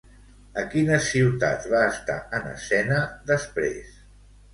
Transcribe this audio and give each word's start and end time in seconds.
A 0.59 0.61
quines 0.69 1.09
ciutats 1.09 1.67
va 1.73 1.81
estar 1.89 2.15
en 2.39 2.47
escena 2.53 2.97
després? 3.33 4.01